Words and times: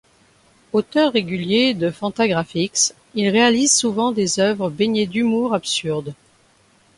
Auteur 0.73 1.13
régulier 1.13 1.75
de 1.75 1.91
Fantagraphics, 1.91 2.93
il 3.13 3.29
réalise 3.29 3.71
souvent 3.71 4.11
des 4.11 4.39
œuvres 4.39 4.71
baignées 4.71 5.05
d'humour 5.05 5.53
absurde. 5.53 6.15